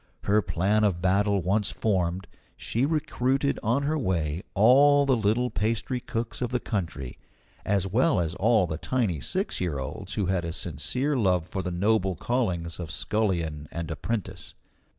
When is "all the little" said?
4.55-5.51